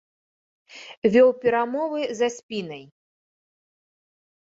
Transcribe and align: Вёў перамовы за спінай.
Вёў 1.17 1.29
перамовы 1.45 2.01
за 2.23 2.27
спінай. 2.39 2.83